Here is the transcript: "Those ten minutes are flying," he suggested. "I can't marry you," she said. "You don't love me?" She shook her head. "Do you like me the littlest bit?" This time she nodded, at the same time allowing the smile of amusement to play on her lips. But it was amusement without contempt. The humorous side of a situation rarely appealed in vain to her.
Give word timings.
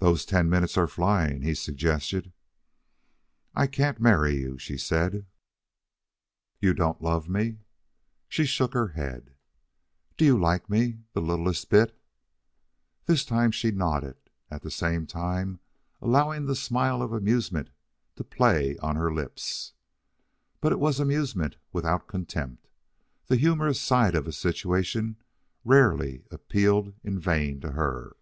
"Those 0.00 0.26
ten 0.26 0.50
minutes 0.50 0.76
are 0.76 0.86
flying," 0.86 1.40
he 1.40 1.54
suggested. 1.54 2.30
"I 3.54 3.66
can't 3.66 3.98
marry 3.98 4.36
you," 4.36 4.58
she 4.58 4.76
said. 4.76 5.24
"You 6.60 6.74
don't 6.74 7.00
love 7.00 7.26
me?" 7.26 7.60
She 8.28 8.44
shook 8.44 8.74
her 8.74 8.88
head. 8.88 9.34
"Do 10.18 10.26
you 10.26 10.38
like 10.38 10.68
me 10.68 10.98
the 11.14 11.22
littlest 11.22 11.70
bit?" 11.70 11.98
This 13.06 13.24
time 13.24 13.50
she 13.50 13.70
nodded, 13.70 14.18
at 14.50 14.60
the 14.60 14.70
same 14.70 15.06
time 15.06 15.60
allowing 16.02 16.44
the 16.44 16.54
smile 16.54 17.00
of 17.00 17.14
amusement 17.14 17.70
to 18.16 18.24
play 18.24 18.76
on 18.80 18.96
her 18.96 19.10
lips. 19.10 19.72
But 20.60 20.72
it 20.72 20.78
was 20.78 21.00
amusement 21.00 21.56
without 21.72 22.08
contempt. 22.08 22.68
The 23.28 23.36
humorous 23.36 23.80
side 23.80 24.14
of 24.14 24.26
a 24.26 24.32
situation 24.32 25.16
rarely 25.64 26.24
appealed 26.30 26.92
in 27.02 27.18
vain 27.18 27.62
to 27.62 27.70
her. 27.72 28.16